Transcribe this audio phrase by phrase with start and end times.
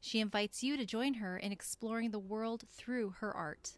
[0.01, 3.73] She invites you to join her in exploring the world through her art.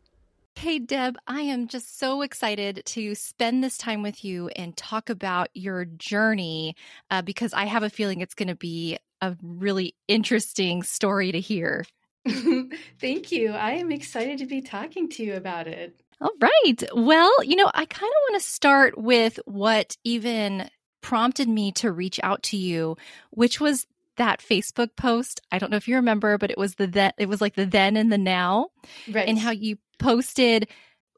[0.58, 5.08] Hey, Deb, I am just so excited to spend this time with you and talk
[5.08, 6.74] about your journey
[7.12, 11.38] uh, because I have a feeling it's going to be a really interesting story to
[11.38, 11.84] hear.
[12.28, 13.52] Thank you.
[13.52, 15.94] I am excited to be talking to you about it.
[16.20, 16.82] All right.
[16.92, 20.69] Well, you know, I kind of want to start with what even
[21.02, 22.96] prompted me to reach out to you,
[23.30, 23.86] which was
[24.18, 25.40] that Facebook post.
[25.50, 27.66] I don't know if you remember, but it was the then it was like the
[27.66, 28.68] then and the now.
[29.10, 29.28] Right.
[29.28, 30.68] And how you posted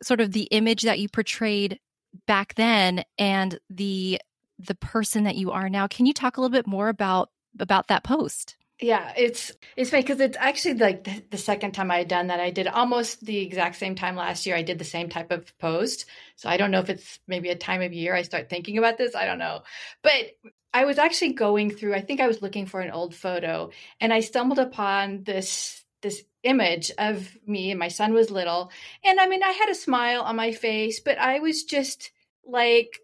[0.03, 1.79] sort of the image that you portrayed
[2.27, 4.21] back then and the
[4.59, 5.87] the person that you are now.
[5.87, 8.57] Can you talk a little bit more about about that post?
[8.81, 12.29] Yeah, it's it's funny because it's actually like the, the, second time I had done
[12.29, 12.41] that.
[12.41, 14.57] I did almost the exact same time last year.
[14.57, 16.07] I did the same type of post.
[16.37, 18.97] So I don't know if it's maybe a time of year I start thinking about
[18.97, 19.15] this.
[19.15, 19.63] I don't know.
[20.03, 20.33] But
[20.73, 23.71] I was actually going through, I think I was looking for an old photo
[24.01, 28.71] and I stumbled upon this this image of me and my son was little.
[29.05, 32.13] And I mean, I had a smile on my face, but I was just
[32.47, 32.99] like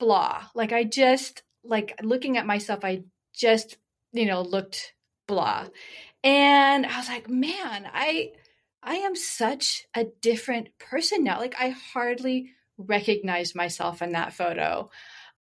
[0.00, 0.46] blah.
[0.56, 3.76] Like I just like looking at myself, I just,
[4.12, 4.94] you know, looked
[5.30, 5.68] blah.
[6.22, 8.32] And I was like, man, I
[8.82, 11.38] I am such a different person now.
[11.38, 14.90] Like I hardly recognize myself in that photo.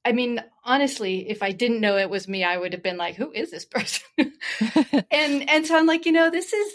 [0.04, 3.16] I mean, honestly, if I didn't know it was me, I would have been like,
[3.16, 4.04] "Who is this person?"
[5.10, 6.72] and and so I'm like, you know, this is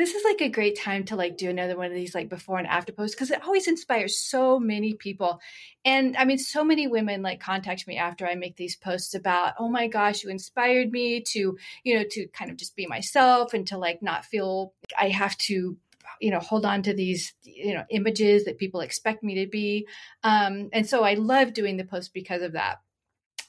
[0.00, 2.58] this is like a great time to like do another one of these like before
[2.58, 5.40] and after posts because it always inspires so many people.
[5.84, 9.54] And i mean so many women like contact me after i make these posts about
[9.58, 13.54] oh my gosh you inspired me to you know to kind of just be myself
[13.54, 15.76] and to like not feel i have to
[16.20, 19.86] you know hold on to these you know images that people expect me to be.
[20.22, 22.80] Um, and so i love doing the post because of that.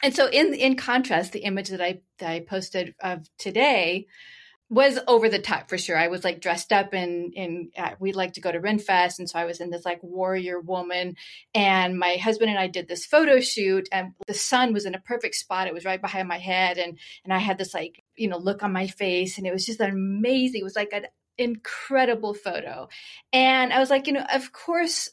[0.03, 4.07] And so in in contrast the image that i that i posted of today
[4.71, 5.97] was over the top for sure.
[5.97, 9.19] I was like dressed up and in, uh, we like to go to Renfest.
[9.19, 11.18] And so I was in this like warrior woman
[11.53, 15.01] and my husband and I did this photo shoot and the sun was in a
[15.01, 15.68] perfect spot.
[15.68, 16.77] It was right behind my head.
[16.77, 19.65] And, and I had this like, you know, look on my face and it was
[19.65, 20.62] just amazing.
[20.62, 21.07] It was like an
[21.38, 22.88] incredible photo.
[23.33, 25.09] And I was like, you know, of course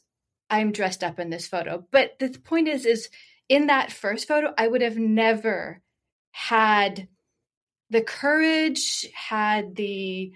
[0.48, 1.84] I'm dressed up in this photo.
[1.90, 3.08] But the point is, is
[3.48, 5.82] in that first photo, I would have never
[6.30, 7.08] had
[7.90, 10.32] the courage, had the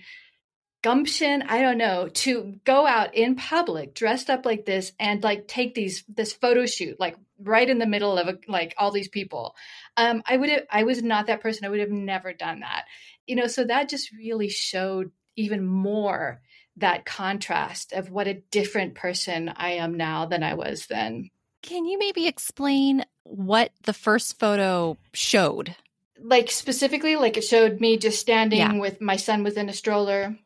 [0.82, 5.46] gumption, I don't know, to go out in public dressed up like this and like
[5.46, 9.08] take these this photo shoot like right in the middle of a, like all these
[9.08, 9.54] people.
[9.96, 11.64] Um I would have I was not that person.
[11.64, 12.84] I would have never done that.
[13.26, 16.40] You know, so that just really showed even more
[16.76, 21.30] that contrast of what a different person I am now than I was then.
[21.62, 25.76] Can you maybe explain what the first photo showed?
[26.22, 28.78] Like specifically, like it showed me just standing yeah.
[28.78, 30.36] with my son was in a stroller.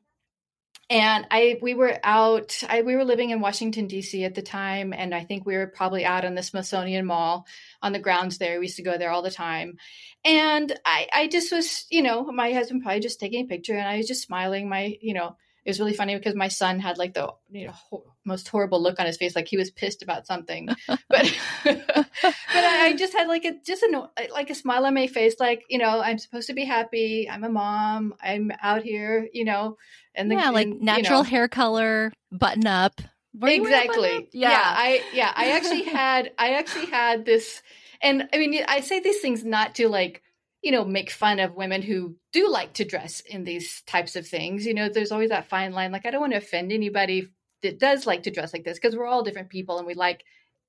[0.88, 4.92] And I we were out I we were living in Washington DC at the time
[4.92, 7.46] and I think we were probably out on the Smithsonian Mall
[7.82, 8.60] on the grounds there.
[8.60, 9.78] We used to go there all the time.
[10.24, 13.88] And I I just was, you know, my husband probably just taking a picture and
[13.88, 15.36] I was just smiling my, you know,
[15.66, 18.80] it was really funny because my son had like the you know ho- most horrible
[18.80, 20.68] look on his face, like he was pissed about something.
[20.86, 22.06] but but
[22.54, 25.78] I, just had like a just a like a smile on my face, like you
[25.78, 27.28] know I'm supposed to be happy.
[27.28, 28.14] I'm a mom.
[28.22, 29.76] I'm out here, you know,
[30.14, 33.00] and the, yeah, like and, natural you know, hair color, button up.
[33.34, 34.28] Were exactly.
[34.32, 34.50] Yeah.
[34.50, 37.60] yeah, I yeah I actually had I actually had this,
[38.00, 40.22] and I mean I say these things not to like
[40.66, 44.26] you know, make fun of women who do like to dress in these types of
[44.26, 44.66] things.
[44.66, 45.92] You know, there's always that fine line.
[45.92, 47.28] Like, I don't want to offend anybody
[47.62, 50.24] that does like to dress like this because we're all different people and we like,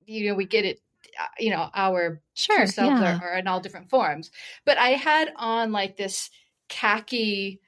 [0.05, 0.81] you know, we get it,
[1.19, 3.17] uh, you know, our sure, selves yeah.
[3.17, 4.29] are, are in all different forms.
[4.67, 6.29] But I had on like this
[6.69, 7.59] khaki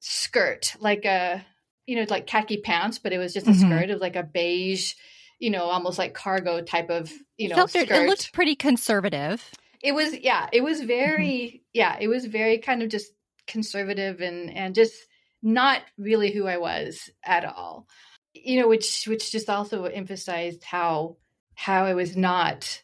[0.00, 1.46] skirt, like a,
[1.86, 3.70] you know, like khaki pants, but it was just a mm-hmm.
[3.70, 3.90] skirt.
[3.90, 4.94] of like a beige,
[5.38, 7.92] you know, almost like cargo type of, you know, skirt.
[7.92, 9.52] It looked pretty conservative
[9.84, 11.56] it was yeah it was very mm-hmm.
[11.74, 13.12] yeah it was very kind of just
[13.46, 14.94] conservative and and just
[15.42, 17.86] not really who i was at all
[18.32, 21.16] you know which which just also emphasized how
[21.54, 22.82] how i was not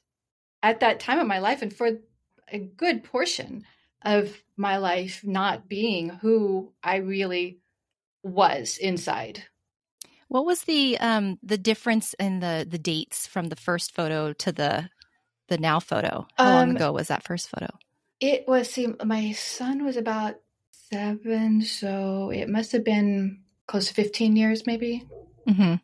[0.62, 1.90] at that time of my life and for
[2.52, 3.64] a good portion
[4.02, 7.58] of my life not being who i really
[8.22, 9.42] was inside
[10.28, 14.52] what was the um the difference in the the dates from the first photo to
[14.52, 14.90] the
[15.50, 16.26] the now photo?
[16.38, 17.68] How um, long ago was that first photo?
[18.20, 20.36] It was, see, my son was about
[20.70, 25.04] seven, so it must have been close to 15 years, maybe.
[25.46, 25.74] Mm-hmm.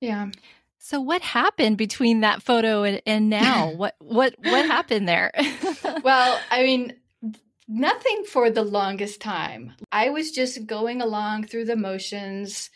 [0.00, 0.30] Yeah.
[0.78, 3.70] So what happened between that photo and, and now?
[3.76, 5.30] what what what happened there?
[6.02, 6.94] well, I mean,
[7.68, 9.74] nothing for the longest time.
[9.92, 12.70] I was just going along through the motions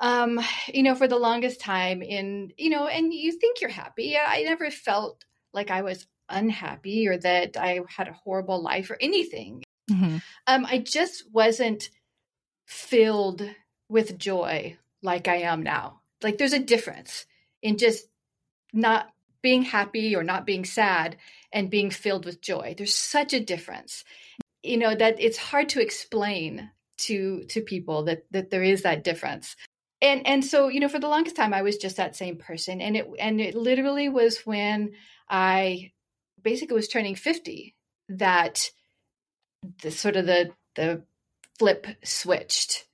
[0.00, 4.16] um you know for the longest time in you know and you think you're happy
[4.16, 5.24] i never felt
[5.54, 9.62] like I was unhappy or that I had a horrible life or anything.
[9.90, 10.18] Mm-hmm.
[10.46, 11.90] Um, I just wasn't
[12.66, 13.48] filled
[13.88, 16.00] with joy like I am now.
[16.22, 17.26] Like there's a difference
[17.62, 18.06] in just
[18.72, 19.08] not
[19.42, 21.16] being happy or not being sad
[21.52, 22.74] and being filled with joy.
[22.76, 24.04] There's such a difference.
[24.62, 29.04] You know that it's hard to explain to to people that that there is that
[29.04, 29.54] difference.
[30.00, 32.80] And and so, you know, for the longest time I was just that same person
[32.80, 34.92] and it and it literally was when
[35.28, 35.92] I
[36.42, 37.74] basically was turning 50
[38.10, 38.70] that
[39.82, 41.02] the sort of the the
[41.58, 42.84] flip switched.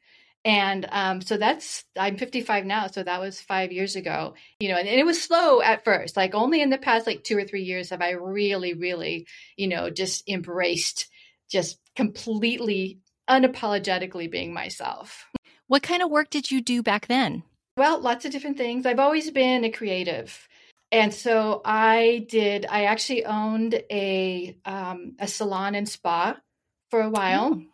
[0.43, 4.77] And um, so that's i'm 55 now so that was five years ago you know
[4.77, 7.44] and, and, it was slow at first like only in the past like two or
[7.44, 9.26] three years have i really really
[9.59, 11.11] you know just embraced
[11.50, 15.26] just completely unapologetically being myself.
[15.67, 17.43] What kind of work did you do back then?
[17.76, 18.87] Well lots of different things.
[18.87, 20.49] I've always been a creative
[20.93, 22.67] and so I did.
[22.69, 26.37] I actually owned a um, a salon and spa
[26.91, 27.67] for a while, mm.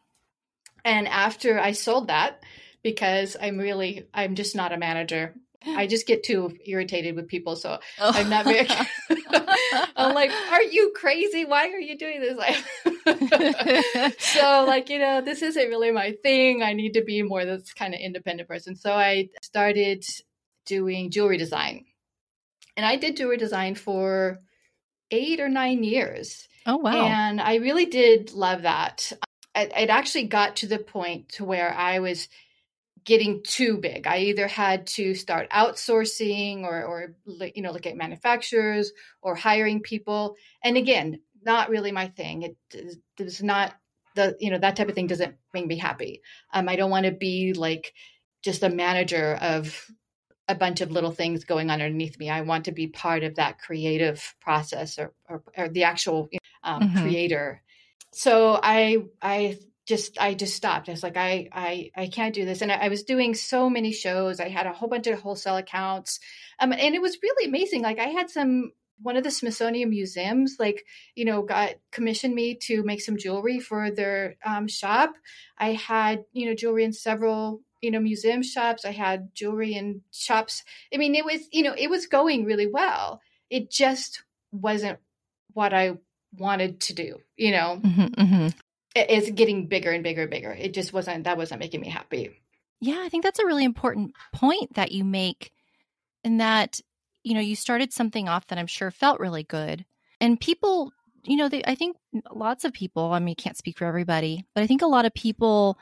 [0.84, 2.42] and after I sold that
[2.82, 5.34] because I'm really I'm just not a manager.
[5.66, 8.12] I just get too irritated with people, so oh.
[8.14, 8.68] I'm not very.
[9.96, 11.44] I'm like, are you crazy?
[11.46, 12.36] Why are you doing this?
[12.36, 16.62] Like, so, like, you know, this isn't really my thing.
[16.62, 18.76] I need to be more this kind of independent person.
[18.76, 20.04] So I started
[20.66, 21.86] doing jewelry design
[22.76, 24.40] and I did jewelry design for
[25.10, 26.48] eight or nine years.
[26.66, 27.06] Oh, wow.
[27.06, 29.12] And I really did love that.
[29.54, 32.28] It, it actually got to the point to where I was
[33.04, 34.06] getting too big.
[34.06, 37.14] I either had to start outsourcing or, or
[37.54, 38.92] you know, look at manufacturers
[39.22, 40.34] or hiring people.
[40.62, 42.42] And again, not really my thing.
[42.42, 43.74] It, it was not
[44.16, 46.20] the, you know, that type of thing doesn't make me happy.
[46.52, 47.92] Um, I don't want to be like
[48.42, 49.88] just a manager of
[50.48, 52.30] a bunch of little things going on underneath me.
[52.30, 56.28] I want to be part of that creative process or, or, or the actual
[56.62, 57.02] um, mm-hmm.
[57.02, 57.62] creator.
[58.12, 60.88] So I, I just, I just stopped.
[60.88, 62.62] I was like, I, I, I can't do this.
[62.62, 64.40] And I, I was doing so many shows.
[64.40, 66.20] I had a whole bunch of wholesale accounts.
[66.58, 67.82] Um, and it was really amazing.
[67.82, 68.72] Like I had some,
[69.02, 73.60] one of the Smithsonian museums, like, you know, got commissioned me to make some jewelry
[73.60, 75.12] for their um, shop.
[75.58, 80.00] I had, you know, jewelry in several you know museum shops i had jewelry and
[80.12, 84.98] shops i mean it was you know it was going really well it just wasn't
[85.52, 85.92] what i
[86.36, 88.48] wanted to do you know mm-hmm, mm-hmm.
[88.96, 90.52] it's getting bigger and bigger and bigger.
[90.52, 92.42] It just wasn't that wasn't making me happy.
[92.80, 95.50] Yeah, I think that's a really important point that you make
[96.24, 96.80] in that,
[97.22, 99.84] you know, you started something off that I'm sure felt really good.
[100.20, 100.92] And people,
[101.24, 101.96] you know, they, I think
[102.34, 105.14] lots of people, I mean, can't speak for everybody, but I think a lot of
[105.14, 105.78] people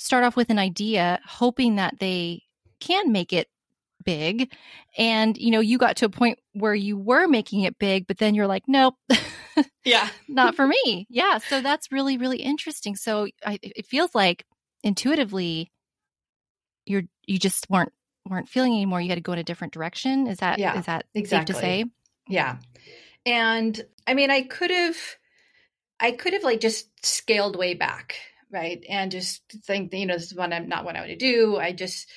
[0.00, 2.42] start off with an idea hoping that they
[2.80, 3.48] can make it
[4.02, 4.50] big.
[4.96, 8.16] And, you know, you got to a point where you were making it big, but
[8.16, 8.94] then you're like, nope.
[9.84, 10.08] yeah.
[10.28, 11.06] not for me.
[11.10, 11.38] Yeah.
[11.38, 12.96] So that's really, really interesting.
[12.96, 14.46] So I, it feels like
[14.82, 15.70] intuitively
[16.86, 17.92] you're, you just weren't,
[18.26, 19.02] weren't feeling anymore.
[19.02, 20.26] You had to go in a different direction.
[20.26, 21.54] Is that, yeah, is that exactly.
[21.54, 21.84] safe to say?
[22.26, 22.56] Yeah.
[23.26, 24.96] And I mean, I could have,
[26.00, 28.16] I could have like just scaled way back,
[28.52, 28.84] right?
[28.88, 31.56] And just think, you know, this is what I'm not what I want to do.
[31.56, 32.08] I just,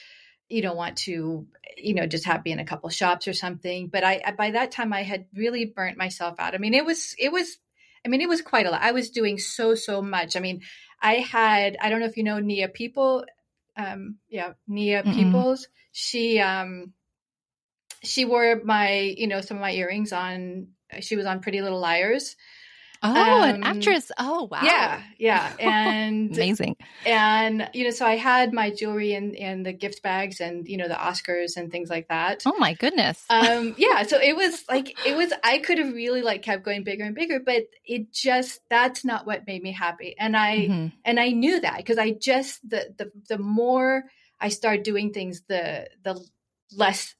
[0.49, 1.47] you know, want to,
[1.77, 3.87] you know, just have be in a couple shops or something.
[3.87, 6.55] But I, by that time, I had really burnt myself out.
[6.55, 7.57] I mean, it was, it was,
[8.05, 8.81] I mean, it was quite a lot.
[8.81, 10.35] I was doing so, so much.
[10.35, 10.61] I mean,
[11.01, 13.23] I had, I don't know if you know Nia Peeples.
[13.75, 15.65] Um, yeah, Nia mm Peeples.
[15.91, 16.93] She, um,
[18.03, 20.67] she wore my, you know, some of my earrings on,
[20.99, 22.35] she was on Pretty Little Liars.
[23.03, 24.11] Oh, um, an actress.
[24.17, 24.61] Oh, wow.
[24.63, 25.01] Yeah.
[25.17, 25.51] Yeah.
[25.59, 26.77] And amazing.
[27.05, 30.77] And, you know, so I had my jewelry and, and the gift bags and, you
[30.77, 32.43] know, the Oscars and things like that.
[32.45, 33.23] Oh my goodness.
[33.29, 34.03] um, yeah.
[34.03, 37.15] So it was like, it was, I could have really like kept going bigger and
[37.15, 40.15] bigger, but it just, that's not what made me happy.
[40.17, 40.87] And I, mm-hmm.
[41.03, 44.03] and I knew that because I just, the, the, the more
[44.39, 46.23] I started doing things, the, the
[46.75, 47.15] less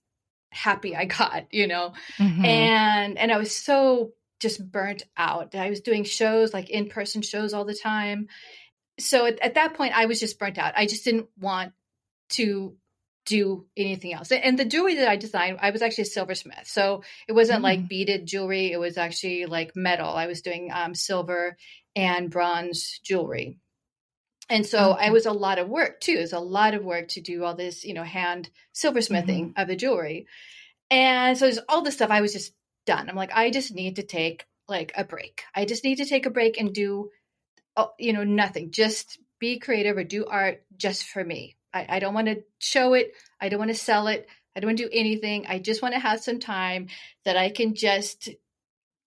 [0.52, 2.46] happy I got, you know, mm-hmm.
[2.46, 4.14] and, and I was so
[4.44, 5.56] just burnt out.
[5.56, 8.28] I was doing shows, like in person shows all the time.
[9.00, 10.74] So at, at, that point, I was just burnt out.
[10.78, 11.74] I just didn't want
[12.32, 12.76] to
[13.26, 14.32] do anything else.
[14.32, 16.66] And the jewelry that I designed, I was actually a silversmith.
[16.68, 17.64] So it wasn't mm.
[17.64, 20.10] like beaded jewelry, it was actually like metal.
[20.10, 21.58] I was doing um, silver
[21.96, 23.58] and bronze jewelry.
[24.50, 25.08] And so okay.
[25.08, 26.18] I was a lot of work too.
[26.18, 29.62] It was a lot of work to do all this, you know, hand silversmithing mm-hmm.
[29.62, 30.28] of the jewelry.
[30.92, 32.54] And so there's all this stuff I was just
[32.86, 33.10] done.
[33.10, 35.44] I'm like, I just need to take like a break.
[35.54, 37.10] I just need to take a break and do,
[38.00, 38.72] you know, nothing.
[38.72, 41.58] Just be creative or do art just for me.
[41.74, 43.14] I, I don't want to show it.
[43.42, 44.28] I don't want to sell it.
[44.56, 45.46] I don't want to do anything.
[45.48, 46.88] I just want to have some time
[47.26, 48.30] that I can just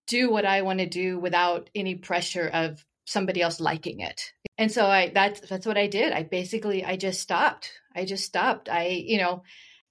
[0.07, 4.33] do what I want to do without any pressure of somebody else liking it.
[4.57, 6.13] And so I that's that's what I did.
[6.13, 7.71] I basically I just stopped.
[7.95, 8.69] I just stopped.
[8.69, 9.43] I, you know,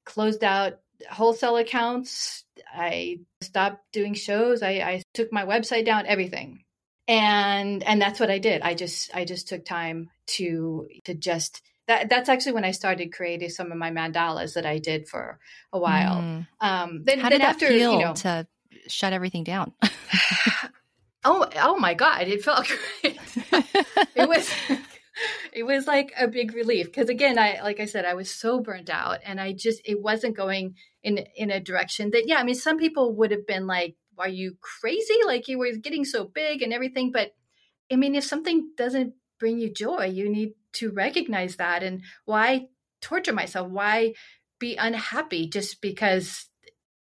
[0.04, 2.44] closed out wholesale accounts.
[2.74, 4.62] I stopped doing shows.
[4.62, 6.64] I, I took my website down, everything.
[7.08, 8.62] And and that's what I did.
[8.62, 13.12] I just I just took time to to just that that's actually when I started
[13.12, 15.38] creating some of my mandalas that I did for
[15.72, 16.16] a while.
[16.16, 16.46] Mm.
[16.60, 18.46] Um, then, How then after feel you know, to
[18.88, 19.72] shut everything down?
[21.24, 22.66] oh oh my god, it felt
[23.02, 23.18] great.
[24.16, 24.50] it was
[25.52, 28.60] it was like a big relief because again i like i said i was so
[28.60, 32.42] burnt out and i just it wasn't going in in a direction that yeah i
[32.42, 35.18] mean some people would have been like are you crazy?
[35.24, 37.34] Like you were getting so big and everything but
[37.90, 42.68] i mean if something doesn't bring you joy you need to recognize that and why
[43.00, 43.70] torture myself?
[43.70, 44.14] Why
[44.58, 46.46] be unhappy just because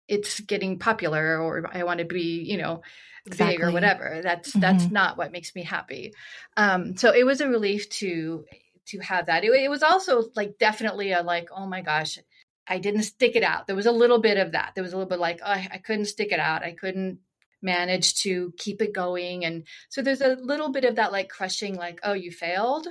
[0.07, 2.81] it's getting popular or i want to be you know
[3.25, 3.57] exactly.
[3.57, 4.21] big or whatever.
[4.23, 4.59] That's mm-hmm.
[4.59, 6.13] that's not what makes me happy.
[6.57, 8.45] Um, so it was a relief to
[8.87, 9.43] to have that.
[9.43, 12.19] It, it was also like definitely a like, oh my gosh,
[12.67, 13.67] I didn't stick it out.
[13.67, 14.71] There was a little bit of that.
[14.75, 16.63] There was a little bit like, oh, I couldn't stick it out.
[16.63, 17.19] I couldn't
[17.61, 19.45] manage to keep it going.
[19.45, 22.87] And so there's a little bit of that like crushing, like, oh, you failed.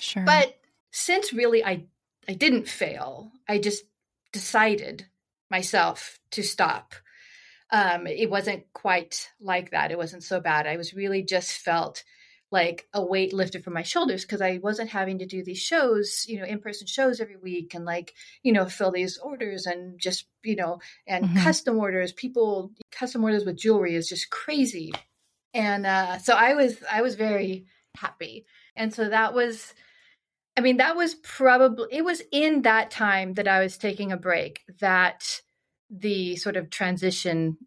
[0.00, 0.24] Sure.
[0.24, 0.56] But
[0.90, 1.84] since really I
[2.28, 3.84] I didn't fail, I just
[4.32, 5.06] decided
[5.50, 6.94] myself to stop
[7.72, 9.90] um, it wasn't quite like that.
[9.90, 10.66] It wasn't so bad.
[10.66, 12.04] I was really just felt
[12.52, 16.24] like a weight lifted from my shoulders because I wasn't having to do these shows,
[16.28, 18.12] you know, in person shows every week and like,
[18.42, 21.44] you know, fill these orders and just, you know, and mm-hmm.
[21.44, 22.12] custom orders.
[22.12, 24.92] People, custom orders with jewelry is just crazy.
[25.54, 28.46] And uh, so I was, I was very happy.
[28.74, 29.72] And so that was,
[30.56, 34.16] I mean, that was probably, it was in that time that I was taking a
[34.16, 35.40] break that
[35.90, 37.58] the sort of transition,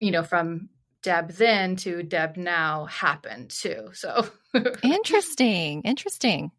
[0.00, 0.68] you know, from
[1.02, 3.90] Deb then to Deb now happened too.
[3.92, 4.26] So
[4.82, 6.52] interesting, interesting.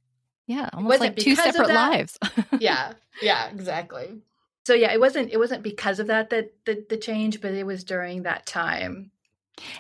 [0.48, 2.18] Yeah, almost like two separate lives.
[2.60, 4.22] yeah, yeah, exactly.
[4.66, 7.66] So yeah, it wasn't it wasn't because of that that the, the change, but it
[7.66, 9.12] was during that time.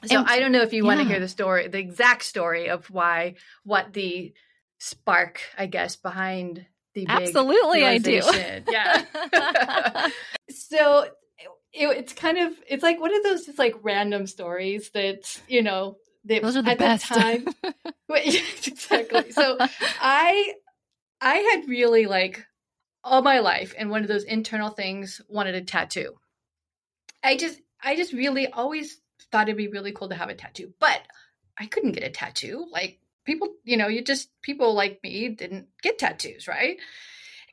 [0.05, 0.87] So and, I don't know if you yeah.
[0.87, 4.33] want to hear the story, the exact story of why, what the
[4.77, 8.21] spark, I guess, behind the absolutely I do.
[8.69, 10.09] Yeah.
[10.49, 11.07] so
[11.73, 15.61] it, it's kind of it's like one of those just like random stories that you
[15.61, 17.05] know they, those are the best.
[17.05, 17.47] time,
[18.09, 19.31] exactly.
[19.31, 20.53] So I,
[21.19, 22.45] I had really like
[23.03, 26.15] all my life, and one of those internal things wanted a tattoo.
[27.23, 28.99] I just, I just really always
[29.31, 31.01] thought it'd be really cool to have a tattoo, but
[31.57, 32.67] I couldn't get a tattoo.
[32.71, 36.77] Like people, you know, you just people like me didn't get tattoos, right?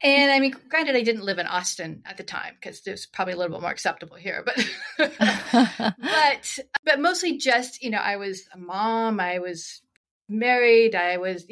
[0.02, 3.06] And I mean, granted, I didn't live in Austin at the time because it was
[3.06, 4.56] probably a little bit more acceptable here, but
[5.98, 9.82] but but mostly just you know, I was a mom, I was
[10.28, 11.46] married, I was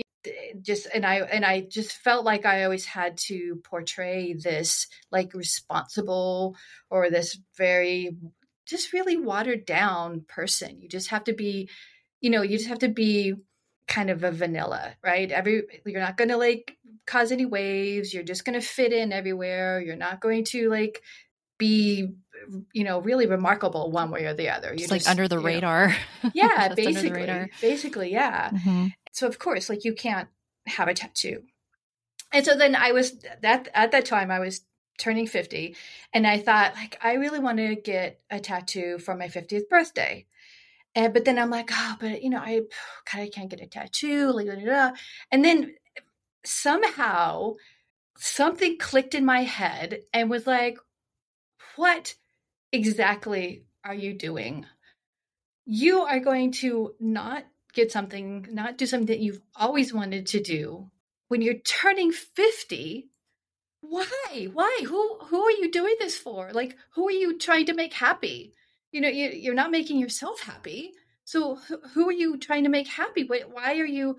[0.62, 5.34] just and I and I just felt like I always had to portray this like
[5.34, 6.56] responsible
[6.90, 8.16] or this very
[8.66, 10.80] just really watered down person.
[10.80, 11.68] You just have to be,
[12.20, 13.34] you know, you just have to be
[13.86, 15.30] kind of a vanilla, right?
[15.30, 16.76] Every you're not going to like
[17.08, 18.12] cause any waves.
[18.12, 19.80] You're just going to fit in everywhere.
[19.80, 21.02] You're not going to like
[21.58, 22.08] be
[22.72, 24.68] you know really remarkable one way or the other.
[24.68, 25.88] you're just, like under the radar.
[26.22, 26.30] Know.
[26.34, 27.10] Yeah, basically.
[27.10, 27.48] Radar.
[27.60, 28.50] Basically, yeah.
[28.50, 28.86] Mm-hmm.
[29.12, 30.28] So of course, like you can't
[30.66, 31.42] have a tattoo.
[32.30, 34.60] And so then I was that at that time I was
[34.98, 35.76] turning 50
[36.12, 40.26] and I thought like I really want to get a tattoo for my 50th birthday.
[40.94, 42.60] And, but then I'm like, oh, but you know, I
[43.12, 44.32] God, I can't get a tattoo.
[44.32, 44.90] Like, blah, blah, blah.
[45.32, 45.74] And then
[46.44, 47.54] somehow
[48.16, 50.78] something clicked in my head and was like,
[51.76, 52.14] what
[52.72, 54.66] exactly are you doing?
[55.64, 60.40] You are going to not get something, not do something that you've always wanted to
[60.40, 60.90] do.
[61.28, 63.10] When you're turning 50
[63.80, 64.48] why?
[64.52, 64.80] Why?
[64.86, 66.50] Who who are you doing this for?
[66.52, 68.54] Like who are you trying to make happy?
[68.90, 70.92] You know you, you're not making yourself happy.
[71.24, 71.56] So
[71.94, 73.24] who are you trying to make happy?
[73.24, 74.16] Why, why are you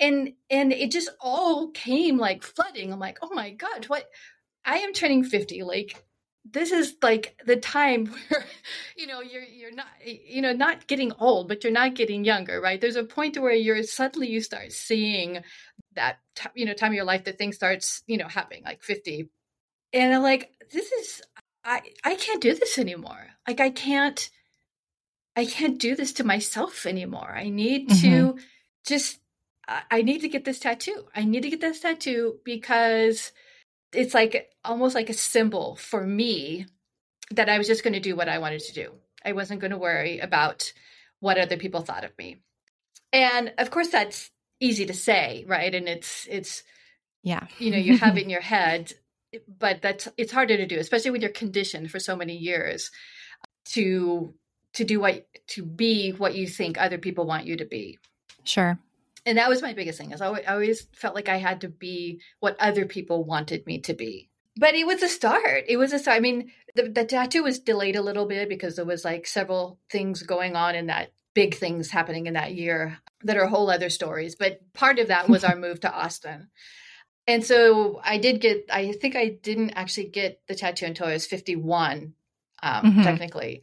[0.00, 2.92] and and it just all came like flooding.
[2.92, 4.08] I'm like oh my god what?
[4.64, 6.04] I am turning 50 like
[6.50, 8.44] this is like the time where
[8.96, 12.60] you know you're you're not you know not getting old but you're not getting younger
[12.60, 12.80] right?
[12.80, 15.42] There's a point where you're suddenly you start seeing
[15.94, 18.82] that t- you know time of your life that things starts you know happening like
[18.82, 19.28] 50
[19.92, 21.22] and i'm like this is
[21.64, 23.28] i i can't do this anymore.
[23.46, 24.30] Like i can't
[25.36, 27.30] i can't do this to myself anymore.
[27.30, 28.08] I need mm-hmm.
[28.08, 28.38] to
[28.86, 29.18] just
[29.90, 31.06] I need to get this tattoo.
[31.14, 33.30] I need to get this tattoo because
[33.92, 36.66] it's like almost like a symbol for me
[37.30, 38.92] that I was just going to do what I wanted to do.
[39.24, 40.72] I wasn't going to worry about
[41.20, 42.38] what other people thought of me.
[43.12, 45.72] And of course that's easy to say, right?
[45.72, 46.64] And it's it's
[47.22, 47.46] yeah.
[47.58, 48.92] you know, you have it in your head,
[49.46, 52.90] but that's it's harder to do, especially when you're conditioned for so many years
[53.66, 54.34] to
[54.74, 57.98] to do what to be what you think other people want you to be.
[58.42, 58.78] Sure
[59.26, 62.20] and that was my biggest thing is I always felt like I had to be
[62.40, 64.30] what other people wanted me to be.
[64.56, 65.64] But it was a start.
[65.68, 66.16] It was a start.
[66.16, 69.78] I mean, the, the tattoo was delayed a little bit because there was like several
[69.90, 73.90] things going on in that big things happening in that year that are whole other
[73.90, 74.34] stories.
[74.34, 76.48] But part of that was our move to Austin.
[77.26, 81.12] And so I did get, I think I didn't actually get the tattoo until I
[81.12, 82.14] was 51,
[82.62, 83.02] um, mm-hmm.
[83.02, 83.62] technically.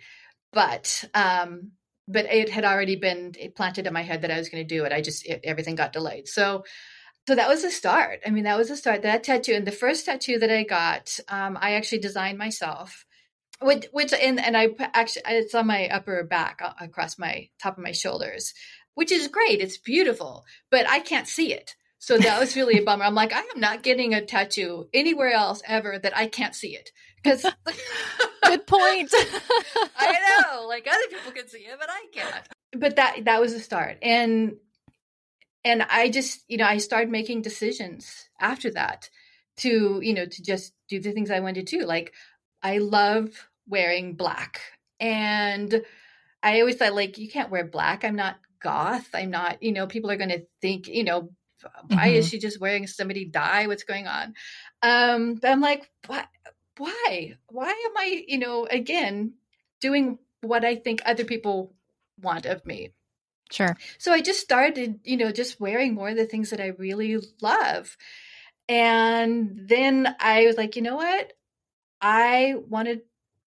[0.53, 1.71] But um,
[2.07, 4.85] but it had already been planted in my head that I was going to do
[4.85, 4.91] it.
[4.93, 6.27] I just it, everything got delayed.
[6.27, 6.63] So
[7.27, 8.21] so that was a start.
[8.25, 9.01] I mean, that was a start.
[9.01, 13.05] That tattoo and the first tattoo that I got, um, I actually designed myself.
[13.59, 17.77] Which, which and, and I actually it's on my upper back uh, across my top
[17.77, 18.53] of my shoulders,
[18.93, 19.61] which is great.
[19.61, 21.75] It's beautiful, but I can't see it.
[21.99, 23.03] So that was really a bummer.
[23.03, 26.75] I'm like, I am not getting a tattoo anywhere else ever that I can't see
[26.75, 26.91] it.
[27.23, 27.43] Because
[28.43, 29.13] good point.
[29.97, 32.47] I know, like other people can see it, but I can't.
[32.73, 34.55] But that that was a start, and
[35.63, 39.09] and I just you know I started making decisions after that
[39.57, 41.85] to you know to just do the things I wanted to do.
[41.85, 42.13] Like
[42.61, 44.61] I love wearing black,
[44.99, 45.83] and
[46.43, 48.03] I always thought like you can't wear black.
[48.03, 49.09] I'm not goth.
[49.13, 51.29] I'm not you know people are going to think you know
[51.87, 52.15] why mm-hmm.
[52.15, 53.67] is she just wearing somebody dye?
[53.67, 54.33] What's going on?
[54.81, 56.27] Um, but I'm like, what?
[56.77, 57.35] Why?
[57.47, 59.33] Why am I, you know, again,
[59.81, 61.73] doing what I think other people
[62.21, 62.93] want of me?
[63.51, 63.77] Sure.
[63.97, 67.17] So I just started, you know, just wearing more of the things that I really
[67.41, 67.95] love.
[68.67, 71.33] And then I was like, you know what?
[72.01, 73.01] I want to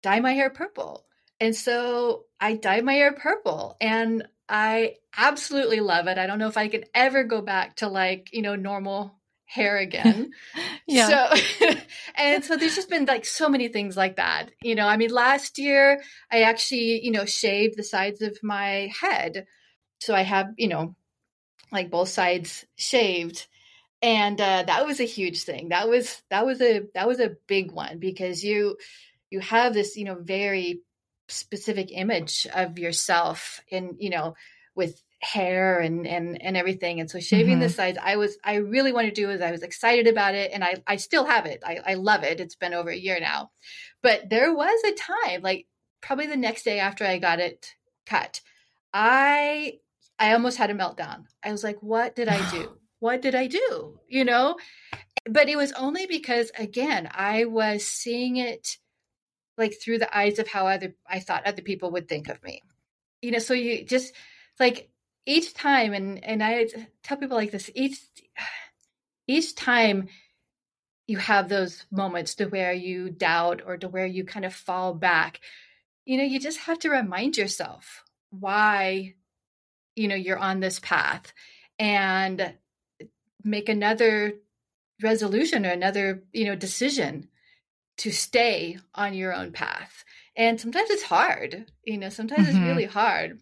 [0.02, 1.06] dye my hair purple.
[1.40, 3.76] And so I dyed my hair purple.
[3.80, 6.18] And I absolutely love it.
[6.18, 9.78] I don't know if I can ever go back to like, you know, normal hair
[9.78, 10.32] again.
[10.87, 11.09] yeah.
[11.30, 11.74] So,
[12.16, 14.50] and so there's just been like so many things like that.
[14.62, 18.92] You know, I mean, last year I actually, you know, shaved the sides of my
[19.00, 19.46] head.
[20.00, 20.96] So I have, you know,
[21.72, 23.46] like both sides shaved.
[24.02, 25.70] And uh, that was a huge thing.
[25.70, 28.76] That was that was a that was a big one because you
[29.30, 30.82] you have this, you know, very
[31.28, 34.35] specific image of yourself in you know
[34.76, 37.00] with hair and and and everything.
[37.00, 37.62] And so shaving mm-hmm.
[37.62, 40.50] the sides i was i really wanted to do is i was excited about it
[40.52, 41.62] and i i still have it.
[41.64, 42.40] I, I love it.
[42.40, 43.50] It's been over a year now.
[44.02, 45.66] But there was a time like
[46.02, 47.74] probably the next day after i got it
[48.05, 48.40] cut
[48.92, 49.74] i
[50.18, 51.24] i almost had a meltdown.
[51.42, 52.79] I was like what did i do?
[52.98, 54.00] What did i do?
[54.09, 54.57] You know?
[55.29, 58.79] But it was only because again i was seeing it
[59.59, 62.62] like through the eyes of how other i thought other people would think of me.
[63.22, 64.14] You know so you just
[64.59, 64.90] like
[65.26, 66.66] each time and and i
[67.02, 67.98] tell people like this each
[69.26, 70.08] each time
[71.06, 74.94] you have those moments to where you doubt or to where you kind of fall
[74.94, 75.40] back
[76.04, 79.14] you know you just have to remind yourself why
[79.94, 81.32] you know you're on this path
[81.78, 82.54] and
[83.42, 84.34] make another
[85.02, 87.28] resolution or another you know decision
[87.98, 90.04] to stay on your own path
[90.37, 92.59] and sometimes it's hard you know sometimes mm-hmm.
[92.59, 93.38] it's really hard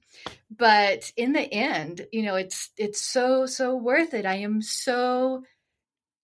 [0.57, 4.27] but in the end you know it's it's so so worth it.
[4.27, 5.45] I am so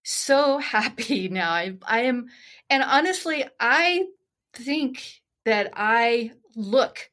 [0.02, 1.52] so happy now.
[1.52, 2.26] I i am
[2.68, 4.04] and honestly i
[4.54, 7.10] think that i look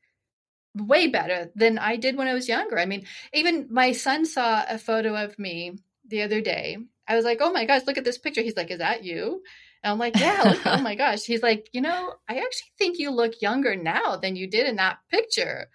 [0.76, 2.80] way better than i did when i was younger.
[2.80, 6.78] I mean even my son saw a photo of me the other day.
[7.08, 8.42] I was like oh my gosh look at this picture.
[8.42, 9.44] He's like is that you
[9.88, 11.24] and I'm like, yeah, look, oh my gosh.
[11.24, 14.76] He's like, you know, I actually think you look younger now than you did in
[14.76, 15.70] that picture.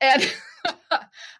[0.00, 0.22] And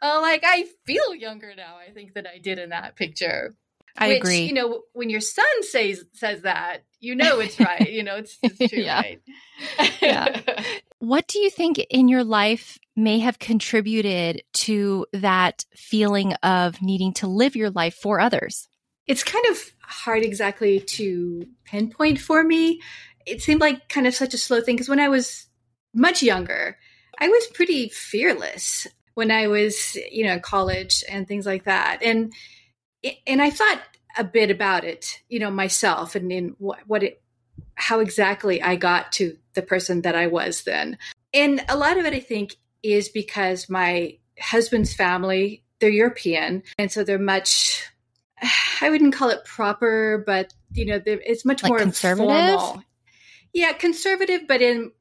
[0.02, 3.54] I'm like, I feel younger now, I think, than I did in that picture.
[3.96, 4.40] I Which, agree.
[4.40, 7.90] You know, when your son says says that, you know it's right.
[7.90, 9.00] you know, it's, it's true, yeah.
[9.00, 9.22] right?
[10.02, 10.42] yeah.
[10.98, 17.12] What do you think in your life may have contributed to that feeling of needing
[17.14, 18.68] to live your life for others?
[19.06, 22.80] It's kind of hard exactly to pinpoint for me.
[23.24, 25.46] It seemed like kind of such a slow thing because when I was
[25.94, 26.76] much younger,
[27.18, 32.02] I was pretty fearless when I was, you know, college and things like that.
[32.02, 32.32] And
[33.26, 33.80] and I thought
[34.18, 37.22] a bit about it, you know, myself and in what, what it
[37.74, 40.98] how exactly I got to the person that I was then.
[41.32, 46.90] And a lot of it I think is because my husband's family, they're European, and
[46.90, 47.86] so they're much
[48.80, 52.60] I wouldn't call it proper, but you know, it's much like more conservative.
[52.60, 52.82] Formal.
[53.52, 54.92] Yeah, conservative, but in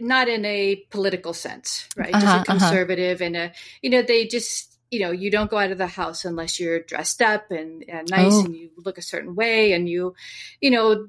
[0.00, 2.14] not in a political sense, right?
[2.14, 2.44] Uh-huh, just a uh-huh.
[2.44, 3.26] conservative uh-huh.
[3.26, 6.24] and a you know, they just you know, you don't go out of the house
[6.24, 8.44] unless you're dressed up and, and nice oh.
[8.46, 10.14] and you look a certain way and you,
[10.62, 11.08] you know,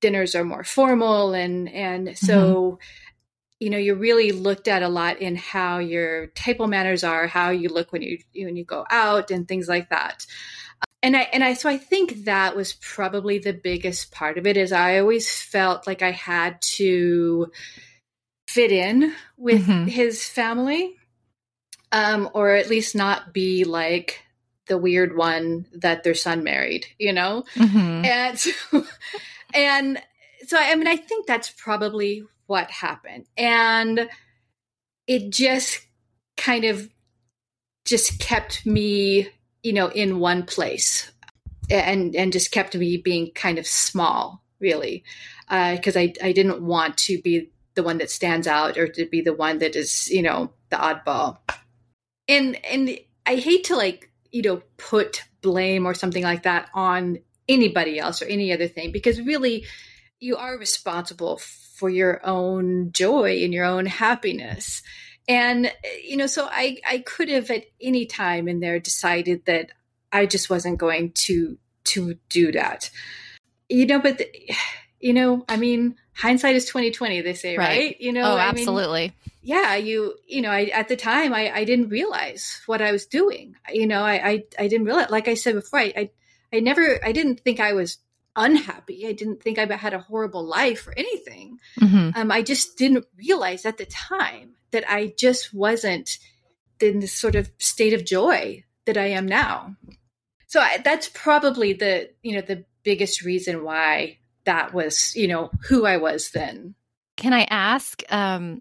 [0.00, 2.76] dinners are more formal and and so mm-hmm.
[3.60, 7.50] you know you're really looked at a lot in how your table manners are how
[7.50, 10.26] you look when you when you go out and things like that
[11.02, 14.56] and I and I so I think that was probably the biggest part of it
[14.56, 17.50] is I always felt like I had to
[18.48, 19.86] fit in with mm-hmm.
[19.86, 20.94] his family
[21.92, 24.22] um or at least not be like
[24.66, 28.04] the weird one that their son married you know mm-hmm.
[28.04, 28.84] and so,
[29.54, 30.02] and
[30.46, 34.08] so I mean I think that's probably what happened and
[35.06, 35.86] it just
[36.36, 36.88] kind of
[37.84, 39.28] just kept me
[39.62, 41.10] you know, in one place
[41.70, 45.04] and, and just kept me being kind of small, really.
[45.48, 49.06] Because uh, I, I didn't want to be the one that stands out or to
[49.06, 51.38] be the one that is, you know, the oddball.
[52.28, 57.18] And, and I hate to like, you know, put blame or something like that on
[57.48, 59.64] anybody else or any other thing because really
[60.18, 64.82] you are responsible for your own joy and your own happiness
[65.28, 65.72] and
[66.04, 69.70] you know so i i could have at any time in there decided that
[70.12, 72.90] i just wasn't going to to do that
[73.68, 74.28] you know but the,
[75.00, 78.00] you know i mean hindsight is 2020 they say right, right?
[78.00, 79.12] you know oh absolutely I mean,
[79.42, 83.06] yeah you you know I, at the time I, I didn't realize what i was
[83.06, 86.10] doing you know I, I i didn't realize like i said before I, I
[86.52, 87.98] i never i didn't think i was
[88.36, 89.06] unhappy.
[89.06, 91.58] I didn't think I had a horrible life or anything.
[91.80, 92.10] Mm-hmm.
[92.14, 96.18] Um, I just didn't realize at the time that I just wasn't
[96.80, 99.74] in this sort of state of joy that I am now.
[100.48, 105.50] So I, that's probably the you know the biggest reason why that was you know
[105.68, 106.74] who I was then.
[107.16, 108.60] Can I ask um,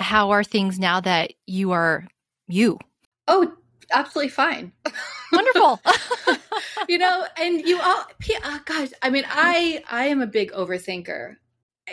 [0.00, 2.08] how are things now that you are
[2.48, 2.80] you?
[3.28, 3.52] Oh,
[3.92, 4.72] absolutely fine.
[5.32, 5.80] Wonderful.
[6.88, 8.06] you know, and you all,
[8.42, 8.92] uh, guys.
[9.00, 11.36] I mean, I I am a big overthinker.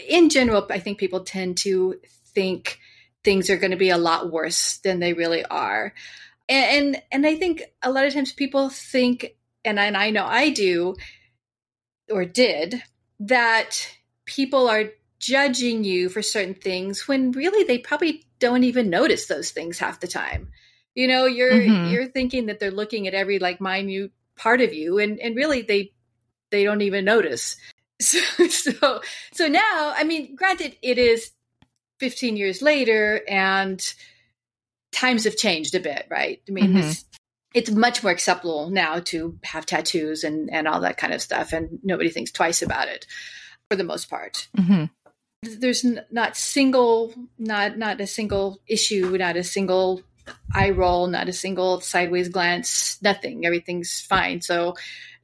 [0.09, 1.99] In general, I think people tend to
[2.33, 2.79] think
[3.23, 5.93] things are going to be a lot worse than they really are.
[6.49, 10.09] And, and, and I think a lot of times people think, and I, and I
[10.09, 10.95] know I do,
[12.09, 12.81] or did,
[13.21, 13.87] that
[14.25, 14.85] people are
[15.19, 19.99] judging you for certain things when really they probably don't even notice those things half
[19.99, 20.49] the time.
[20.95, 21.91] You know, you're mm-hmm.
[21.91, 25.61] you're thinking that they're looking at every like minute part of you, and and really
[25.61, 25.93] they
[26.49, 27.55] they don't even notice.
[28.01, 31.29] So so so now, I mean, granted, it is
[32.01, 33.81] 15 years later, and
[34.91, 36.41] times have changed a bit, right?
[36.49, 36.75] I mean, mm-hmm.
[36.75, 37.05] this,
[37.53, 41.53] it's much more acceptable now to have tattoos and and all that kind of stuff,
[41.53, 43.05] and nobody thinks twice about it
[43.69, 44.49] for the most part.
[44.57, 44.85] Mm-hmm
[45.43, 50.01] there's n- not single not not a single issue not a single
[50.53, 54.75] eye roll not a single sideways glance nothing everything's fine so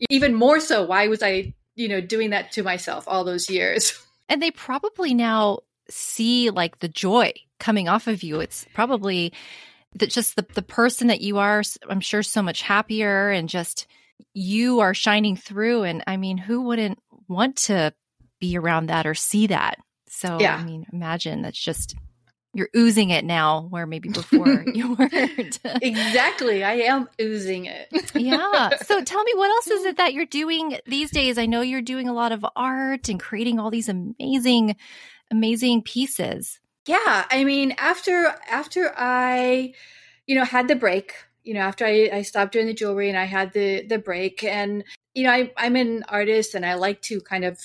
[0.09, 3.93] even more so why was i you know doing that to myself all those years
[4.29, 5.59] and they probably now
[5.89, 9.34] see like the joy coming off of you it's probably
[9.95, 13.88] that just the, the person that you are i'm sure so much happier and just
[14.34, 17.93] you are shining through and i mean who wouldn't want to
[18.39, 19.78] be around that or see that
[20.17, 20.56] so, yeah.
[20.56, 21.95] I mean, imagine that's just
[22.54, 25.60] you're oozing it now where maybe before you weren't.
[25.82, 26.63] exactly.
[26.63, 27.88] I am oozing it.
[28.15, 28.69] yeah.
[28.84, 31.38] So tell me what else is it that you're doing these days?
[31.38, 34.76] I know you're doing a lot of art and creating all these amazing
[35.31, 36.59] amazing pieces.
[36.85, 39.73] Yeah, I mean after after I
[40.25, 41.13] you know had the break,
[41.43, 44.43] you know, after I, I stopped doing the jewelry and I had the the break
[44.43, 47.59] and you know, I I'm an artist and I like to kind of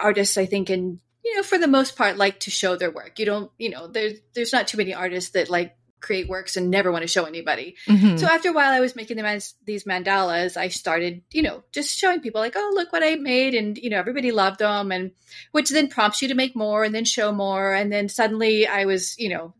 [0.00, 3.18] artists I think in you know, for the most part, like to show their work.
[3.18, 6.70] You don't, you know, there's there's not too many artists that like create works and
[6.70, 7.76] never want to show anybody.
[7.88, 8.18] Mm-hmm.
[8.18, 10.56] So after a while, I was making them as these mandalas.
[10.56, 13.88] I started, you know, just showing people like, oh, look what I made, and you
[13.88, 15.12] know, everybody loved them, and
[15.52, 18.84] which then prompts you to make more and then show more, and then suddenly I
[18.84, 19.54] was, you know,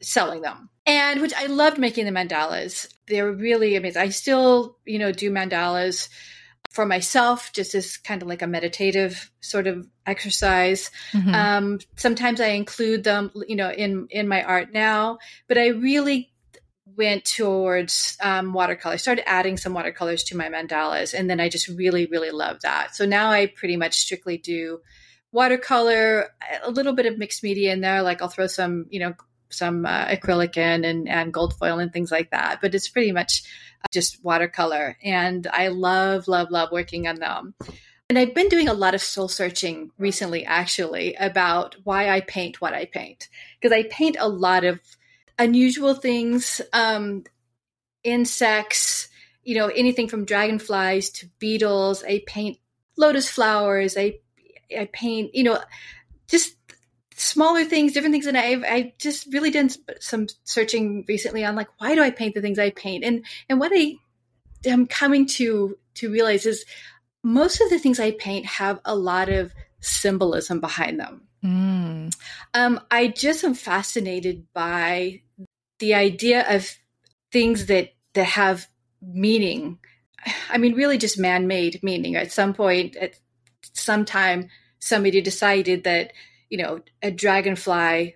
[0.00, 0.68] selling them.
[0.84, 2.92] And which I loved making the mandalas.
[3.06, 4.02] They're really amazing.
[4.02, 6.08] I still, you know, do mandalas
[6.70, 10.90] for myself, just as kind of like a meditative sort of exercise.
[11.12, 11.34] Mm-hmm.
[11.34, 16.32] Um, sometimes I include them, you know, in in my art now, but I really
[16.96, 18.98] went towards um, watercolor.
[18.98, 22.94] Started adding some watercolors to my mandalas, and then I just really, really love that.
[22.94, 24.80] So now I pretty much strictly do
[25.32, 26.28] watercolor,
[26.62, 28.02] a little bit of mixed media in there.
[28.02, 29.14] Like I'll throw some, you know,
[29.48, 32.60] some uh, acrylic in and, and gold foil and things like that.
[32.60, 33.42] But it's pretty much
[33.92, 34.96] just watercolor.
[35.02, 37.54] And I love, love, love working on them.
[38.12, 42.60] And I've been doing a lot of soul searching recently, actually, about why I paint
[42.60, 43.30] what I paint.
[43.58, 44.80] Because I paint a lot of
[45.38, 47.24] unusual things, um,
[48.04, 49.08] insects,
[49.44, 52.04] you know, anything from dragonflies to beetles.
[52.04, 52.58] I paint
[52.98, 53.96] lotus flowers.
[53.96, 54.18] I,
[54.78, 55.58] I paint, you know,
[56.28, 56.54] just
[57.16, 58.26] smaller things, different things.
[58.26, 59.70] And I've, I just really done
[60.00, 63.04] some searching recently on like, why do I paint the things I paint?
[63.04, 63.94] And, and what I
[64.66, 66.66] am coming to, to realize is
[67.22, 71.22] most of the things I paint have a lot of symbolism behind them.
[71.44, 72.14] Mm.
[72.54, 75.22] Um, I just am fascinated by
[75.78, 76.70] the idea of
[77.32, 78.68] things that, that have
[79.00, 79.78] meaning.
[80.50, 82.16] I mean, really just man-made meaning.
[82.16, 83.14] At some point, at
[83.72, 86.12] some time, somebody decided that
[86.52, 88.14] you know, a dragonfly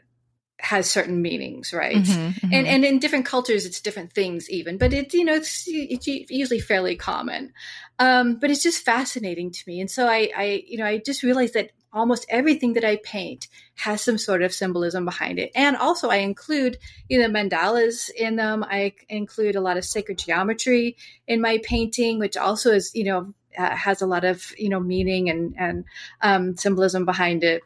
[0.58, 1.96] has certain meanings, right?
[1.96, 2.54] Mm-hmm, mm-hmm.
[2.54, 4.78] And and in different cultures, it's different things, even.
[4.78, 7.52] But it's you know, it's it's usually fairly common.
[7.98, 11.22] Um, but it's just fascinating to me, and so I, I you know, I just
[11.22, 15.50] realized that almost everything that I paint has some sort of symbolism behind it.
[15.54, 18.64] And also, I include you know mandalas in them.
[18.64, 23.34] I include a lot of sacred geometry in my painting, which also is you know
[23.58, 25.84] uh, has a lot of you know meaning and and
[26.22, 27.62] um, symbolism behind it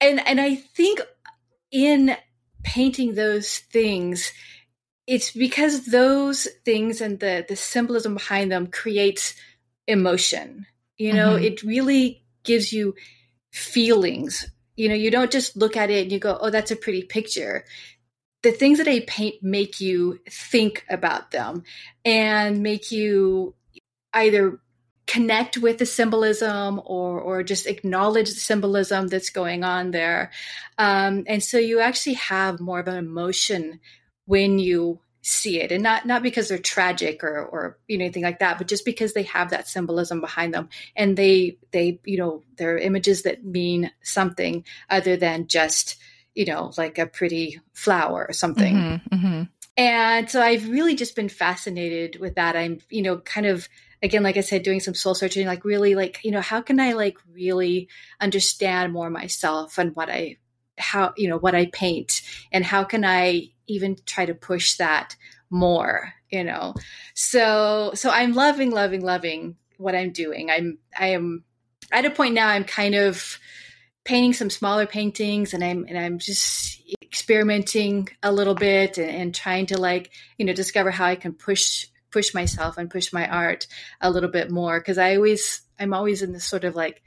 [0.00, 1.00] and and I think
[1.74, 2.16] in
[2.62, 4.32] painting those things,
[5.06, 9.34] it's because those things and the the symbolism behind them creates
[9.86, 10.66] emotion.
[10.96, 11.44] You know, mm-hmm.
[11.44, 12.94] it really gives you
[13.52, 14.48] feelings.
[14.76, 17.02] You know, you don't just look at it and you go, "Oh, that's a pretty
[17.02, 17.64] picture."
[18.42, 21.64] The things that I paint make you think about them
[22.04, 23.54] and make you
[24.12, 24.60] either
[25.06, 30.30] connect with the symbolism or or just acknowledge the symbolism that's going on there.
[30.78, 33.80] Um, and so you actually have more of an emotion
[34.26, 38.22] when you see it and not not because they're tragic or or you know anything
[38.22, 40.68] like that but just because they have that symbolism behind them.
[40.96, 45.96] And they they you know they're images that mean something other than just
[46.34, 48.74] you know like a pretty flower or something.
[48.74, 49.42] Mm-hmm, mm-hmm.
[49.76, 52.56] and so i've really just been fascinated with that.
[52.56, 53.68] I'm you know kind of
[54.04, 56.78] again, like I said, doing some soul searching, like really like, you know, how can
[56.78, 57.88] I like really
[58.20, 60.36] understand more myself and what I,
[60.78, 65.16] how, you know, what I paint and how can I even try to push that
[65.48, 66.74] more, you know?
[67.14, 70.50] So, so I'm loving, loving, loving what I'm doing.
[70.50, 71.44] I'm, I am
[71.90, 73.38] at a point now, I'm kind of,
[74.04, 79.34] painting some smaller paintings and I'm and I'm just experimenting a little bit and, and
[79.34, 83.28] trying to like you know discover how I can push push myself and push my
[83.28, 83.66] art
[84.00, 87.02] a little bit more because I always I'm always in this sort of like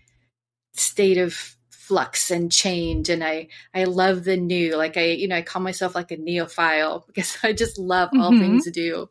[0.74, 5.38] state of flux and change and I I love the new like I you know
[5.38, 8.60] I call myself like a neophile because I just love all mm-hmm.
[8.60, 9.10] things new.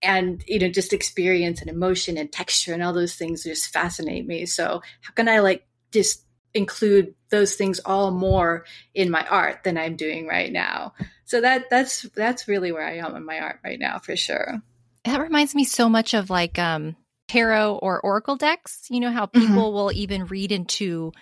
[0.00, 4.28] And you know just experience and emotion and texture and all those things just fascinate
[4.28, 4.46] me.
[4.46, 9.76] So how can I like just include those things all more in my art than
[9.76, 10.94] I'm doing right now?
[11.24, 14.62] So that that's that's really where I am in my art right now for sure
[15.04, 16.96] that reminds me so much of like um,
[17.28, 18.86] tarot or oracle decks.
[18.90, 19.40] You know how mm-hmm.
[19.40, 19.74] people mm-hmm.
[19.74, 21.12] will even read into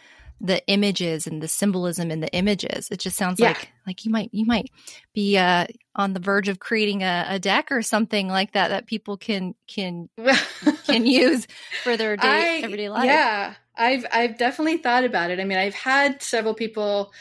[0.41, 2.88] the images and the symbolism in the images.
[2.91, 3.49] It just sounds yeah.
[3.49, 4.71] like like you might you might
[5.12, 8.87] be uh, on the verge of creating a, a, deck or something like that that
[8.87, 10.09] people can can
[10.87, 11.47] can use
[11.83, 13.05] for their day, I, everyday life.
[13.05, 15.41] Yeah, I've I've definitely thought about it.
[15.41, 17.12] I mean, I've had several people,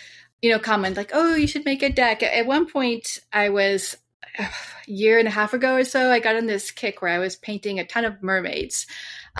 [0.41, 3.97] you know, comment like, "Oh, you should make a deck." At one point, I was
[4.37, 4.49] a
[4.85, 7.35] year and a half ago or so, I got on this kick where I was
[7.35, 8.87] painting a ton of mermaids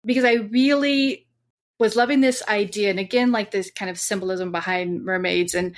[0.05, 1.27] because I really
[1.79, 2.89] was loving this idea.
[2.89, 5.75] And again, like this kind of symbolism behind mermaids and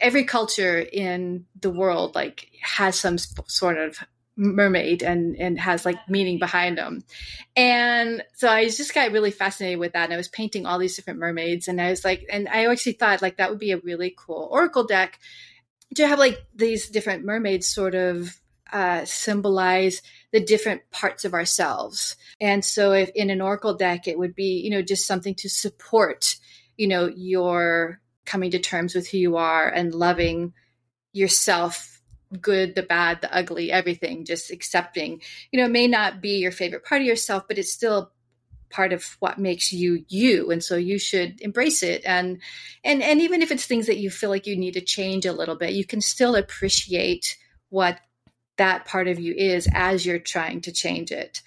[0.00, 3.98] every culture in the world like has some sort of
[4.36, 7.02] mermaid and and has like meaning behind them
[7.56, 10.94] and so i just got really fascinated with that and i was painting all these
[10.94, 13.78] different mermaids and i was like and i actually thought like that would be a
[13.78, 15.18] really cool oracle deck
[15.94, 18.38] to have like these different mermaids sort of
[18.72, 22.16] uh, symbolize the different parts of ourselves.
[22.40, 25.48] And so, if in an oracle deck, it would be, you know, just something to
[25.48, 26.36] support,
[26.76, 30.52] you know, your coming to terms with who you are and loving
[31.12, 32.02] yourself
[32.40, 35.22] good, the bad, the ugly, everything, just accepting.
[35.52, 38.10] You know, it may not be your favorite part of yourself, but it's still
[38.70, 42.02] part of what makes you you and so you should embrace it.
[42.04, 42.40] And
[42.84, 45.32] and and even if it's things that you feel like you need to change a
[45.32, 47.36] little bit you can still appreciate
[47.68, 48.00] what
[48.56, 51.42] that part of you is as you're trying to change it.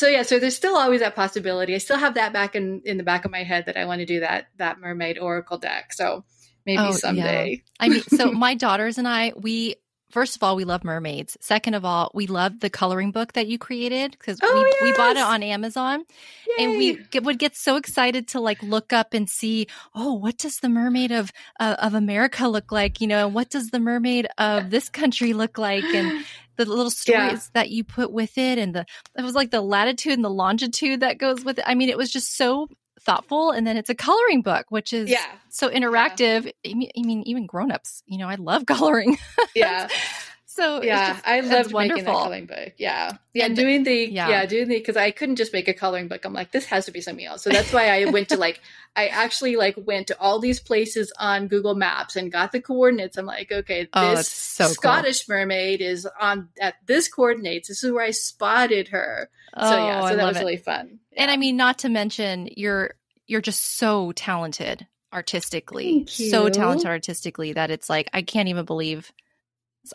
[0.00, 1.74] So yeah so there's still always that possibility.
[1.74, 4.00] I still have that back in in the back of my head that i want
[4.00, 5.92] to do that that mermaid oracle deck.
[5.92, 6.24] So
[6.66, 7.50] maybe oh, someday.
[7.50, 7.84] Yeah.
[7.84, 9.76] i mean so my daughters and i we
[10.12, 11.36] first of all, we love mermaids.
[11.40, 14.82] Second of all, we love the coloring book that you created because oh, we, yes.
[14.82, 16.04] we bought it on Amazon
[16.46, 16.64] Yay.
[16.64, 20.36] and we get, would get so excited to like look up and see, oh, what
[20.36, 23.00] does the mermaid of, uh, of America look like?
[23.00, 25.84] You know, what does the mermaid of this country look like?
[25.84, 26.24] And
[26.56, 27.38] the little stories yeah.
[27.54, 28.84] that you put with it and the,
[29.16, 31.64] it was like the latitude and the longitude that goes with it.
[31.66, 32.68] I mean, it was just so
[33.04, 35.24] thoughtful and then it's a coloring book which is yeah.
[35.48, 36.80] so interactive yeah.
[36.96, 39.18] i mean even grown-ups you know i love coloring
[39.54, 39.88] yeah
[40.54, 42.72] so yeah just, i loved making that coloring book.
[42.76, 43.12] Yeah.
[43.32, 44.28] Yeah and, doing the yeah.
[44.28, 46.24] yeah doing the because i couldn't just make a coloring book.
[46.24, 47.42] I'm like this has to be something else.
[47.42, 48.60] So that's why i went to like
[48.96, 53.16] i actually like went to all these places on google maps and got the coordinates.
[53.16, 55.36] I'm like okay oh, this so scottish cool.
[55.36, 57.68] mermaid is on at this coordinates.
[57.68, 59.30] This is where i spotted her.
[59.54, 60.40] Oh, so yeah oh, so that was it.
[60.40, 60.98] really fun.
[61.16, 62.94] And I mean, not to mention you're
[63.26, 69.12] you're just so talented artistically, so talented artistically that it's like I can't even believe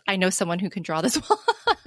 [0.06, 1.42] I know someone who can draw this well.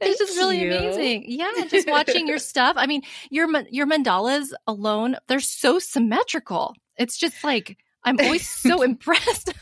[0.00, 0.72] it's just really you.
[0.72, 1.24] amazing.
[1.26, 2.74] Yeah, just watching your stuff.
[2.76, 6.74] I mean, your your mandalas alone, they're so symmetrical.
[6.96, 9.52] It's just like I'm always so impressed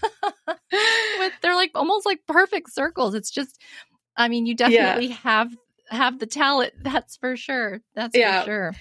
[0.46, 3.14] with they're like almost like perfect circles.
[3.14, 3.60] It's just
[4.16, 5.14] I mean, you definitely yeah.
[5.14, 5.56] have
[5.90, 6.72] have the talent.
[6.82, 7.80] That's for sure.
[7.94, 8.40] That's yeah.
[8.40, 8.74] for sure.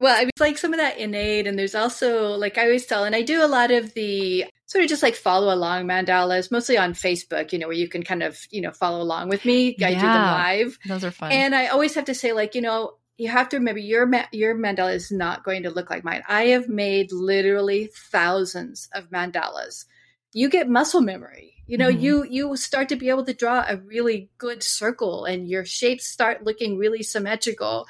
[0.00, 3.04] Well, I mean, like some of that innate, and there's also like I always tell,
[3.04, 6.76] and I do a lot of the sort of just like follow along mandalas, mostly
[6.76, 9.76] on Facebook, you know, where you can kind of you know follow along with me.
[9.80, 10.78] I yeah, do them live.
[10.86, 11.32] Those are fun.
[11.32, 14.56] And I always have to say, like, you know, you have to remember your your
[14.56, 16.22] mandala is not going to look like mine.
[16.28, 19.84] I have made literally thousands of mandalas.
[20.32, 22.02] You get muscle memory you know mm-hmm.
[22.02, 26.06] you you start to be able to draw a really good circle and your shapes
[26.06, 27.86] start looking really symmetrical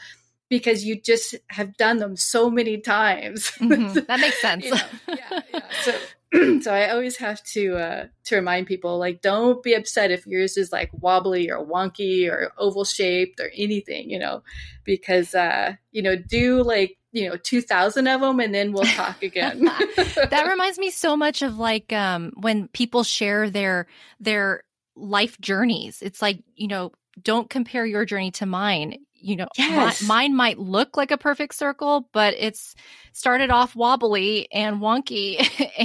[0.55, 3.93] because you just have done them so many times mm-hmm.
[4.07, 4.81] that makes sense you know?
[5.09, 5.61] yeah, yeah.
[5.83, 5.93] so
[6.61, 10.57] so i always have to uh to remind people like don't be upset if yours
[10.57, 14.45] is like wobbly or wonky or oval shaped or anything you know
[14.85, 19.25] because uh you know do like you know 2000 of them and then we'll talk
[19.25, 19.65] again
[20.31, 23.89] that reminds me so much of like um when people share their
[24.21, 24.63] their
[24.95, 30.03] life journeys it's like you know don't compare your journey to mine you know yes.
[30.03, 32.75] my, mine might look like a perfect circle but it's
[33.13, 35.39] started off wobbly and wonky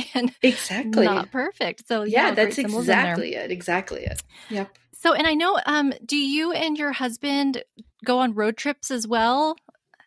[0.14, 5.28] and exactly not perfect so yeah, yeah that's exactly it exactly it yep so and
[5.28, 7.64] i know um do you and your husband
[8.04, 9.56] go on road trips as well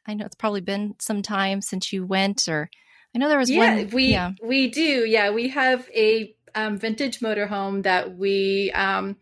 [0.06, 2.68] I know it's probably been some time since you went, or
[3.14, 3.90] I know there was yeah, one.
[3.90, 4.32] We yeah.
[4.42, 5.04] we do.
[5.06, 9.16] Yeah, we have a um, vintage motorhome that we um,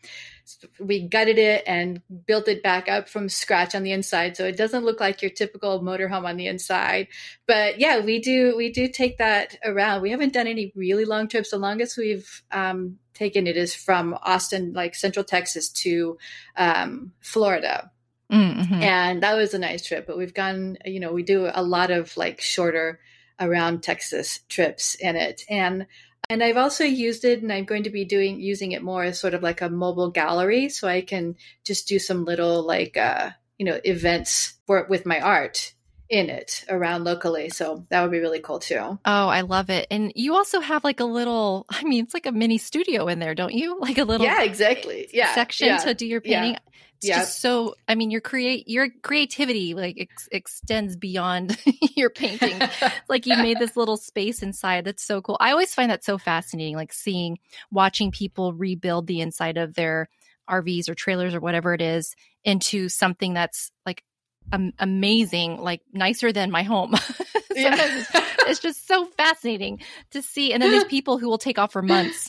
[0.78, 4.36] we gutted it and built it back up from scratch on the inside.
[4.36, 7.08] So it doesn't look like your typical motorhome on the inside.
[7.46, 10.02] But yeah we do we do take that around.
[10.02, 11.50] We haven't done any really long trips.
[11.50, 16.18] The longest we've um, taken it is from austin like central texas to
[16.56, 17.90] um, florida.
[18.30, 18.74] Mm-hmm.
[18.74, 21.90] and that was a nice trip but we've gone you know we do a lot
[21.90, 23.00] of like shorter
[23.40, 25.42] around texas trips in it.
[25.48, 25.86] And
[26.28, 29.18] and I've also used it and I'm going to be doing using it more as
[29.18, 33.30] sort of like a mobile gallery so I can just do some little like uh,
[33.60, 35.74] you know, events for with my art
[36.08, 37.50] in it around locally.
[37.50, 38.98] So that would be really cool too.
[39.04, 39.86] Oh, I love it.
[39.90, 43.18] And you also have like a little, I mean, it's like a mini studio in
[43.18, 43.78] there, don't you?
[43.78, 45.08] Like a little Yeah, exactly.
[45.12, 45.34] Yeah.
[45.34, 45.78] section yeah.
[45.78, 46.52] to do your painting.
[46.52, 46.58] Yeah.
[47.00, 47.20] It's yeah.
[47.20, 51.56] just so I mean your create your creativity like ex- extends beyond
[51.96, 52.60] your painting.
[53.08, 55.38] like you made this little space inside that's so cool.
[55.40, 57.38] I always find that so fascinating like seeing
[57.70, 60.10] watching people rebuild the inside of their
[60.50, 64.04] RVs or trailers or whatever it is into something that's like
[64.52, 66.94] um, amazing, like nicer than my home.
[67.54, 68.04] yeah.
[68.40, 69.80] it's just so fascinating
[70.10, 72.28] to see and then these people who will take off for months.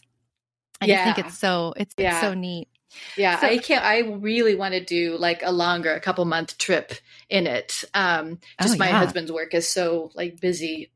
[0.79, 1.13] I yeah.
[1.13, 2.13] think it's so it's, yeah.
[2.13, 2.69] it's so neat.
[3.17, 3.83] Yeah, so, I can't.
[3.83, 6.93] I really want to do like a longer, a couple month trip
[7.29, 7.83] in it.
[7.93, 8.99] Um, just oh, my yeah.
[8.99, 10.91] husband's work is so like busy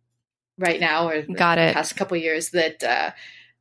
[0.57, 1.73] right now, or got it.
[1.73, 3.11] Past couple years that, uh,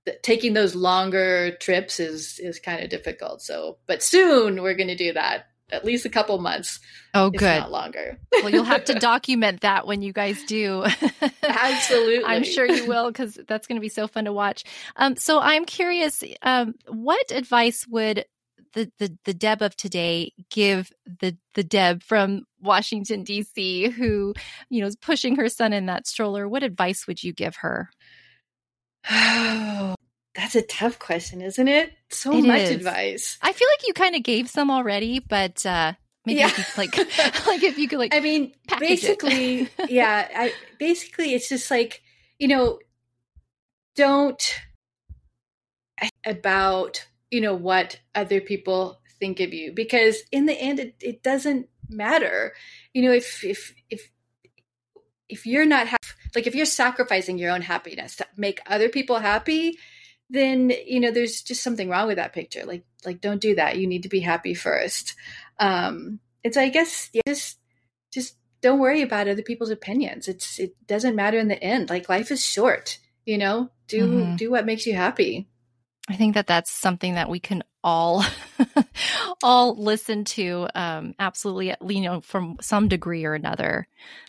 [0.07, 3.43] that taking those longer trips is is kind of difficult.
[3.43, 5.47] So, but soon we're going to do that.
[5.75, 6.81] At least a couple months.
[7.13, 7.43] Oh, good.
[7.43, 8.19] Not longer.
[8.33, 10.85] well, you'll have to document that when you guys do.
[11.43, 12.25] Absolutely.
[12.25, 14.65] I'm sure you will because that's going to be so fun to watch.
[14.97, 18.25] Um, so I'm curious, um, what advice would
[18.75, 23.91] the, the the Deb of today give the the Deb from Washington D.C.
[23.91, 24.35] who
[24.69, 26.49] you know is pushing her son in that stroller?
[26.49, 27.89] What advice would you give her?
[30.35, 31.93] That's a tough question, isn't it?
[32.11, 32.71] So it much is.
[32.71, 33.39] advice.
[33.41, 35.93] I feel like you kind of gave some already, but uh,
[36.27, 36.51] maybe yeah.
[36.77, 36.97] like
[37.47, 40.29] like if you could like I mean, basically, yeah.
[40.35, 42.03] I, basically, it's just like
[42.39, 42.81] you know,
[43.95, 44.61] don't
[46.27, 51.23] about you know what other people think of you because in the end, it, it
[51.23, 52.55] doesn't matter.
[52.93, 54.11] You know, if if if
[55.29, 55.97] if you're not ha-
[56.35, 59.79] like if you're sacrificing your own happiness to make other people happy
[60.31, 62.65] then you know there's just something wrong with that picture.
[62.65, 63.79] Like like don't do that.
[63.79, 65.15] You need to be happy first.
[65.59, 67.59] Um and so i guess yeah, just
[68.13, 70.29] just don't worry about other people's opinions.
[70.29, 71.91] It's it doesn't matter in the end.
[71.91, 73.71] Like life is short you know?
[73.89, 74.37] Do mm-hmm.
[74.37, 75.49] do what makes you happy.
[76.09, 78.25] I think that that's something that we can all
[79.43, 83.87] all listen to um absolutely you know from some degree or another.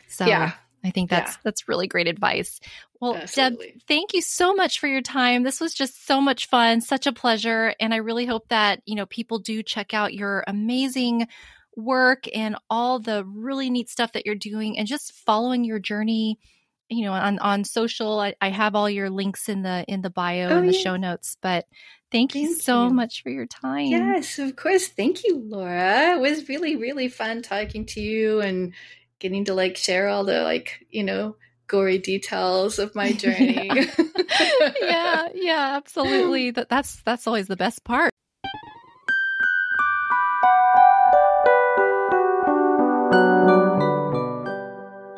[0.07, 0.53] So yeah.
[0.83, 1.39] I think that's yeah.
[1.43, 2.59] that's really great advice.
[3.05, 3.71] Well, Absolutely.
[3.71, 5.43] Deb, thank you so much for your time.
[5.43, 8.95] This was just so much fun, such a pleasure, and I really hope that, you
[8.95, 11.27] know, people do check out your amazing
[11.75, 16.39] work and all the really neat stuff that you're doing and just following your journey
[16.87, 20.09] you know on on social I, I have all your links in the in the
[20.09, 20.79] bio oh, and the yeah.
[20.79, 21.65] show notes but
[22.11, 22.93] thank, thank you so you.
[22.93, 27.41] much for your time yes of course thank you laura it was really really fun
[27.41, 28.73] talking to you and
[29.19, 31.35] getting to like share all the like you know
[31.67, 33.69] gory details of my journey.
[33.73, 34.71] Yeah.
[34.81, 36.51] yeah yeah absolutely.
[36.55, 38.11] That that's that's always the best part.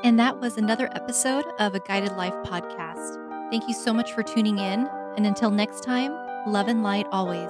[0.04, 3.52] And that was another episode of a guided life podcast.
[3.52, 4.88] Thank you so much for tuning in
[5.18, 6.12] and until next time
[6.48, 7.50] love and light always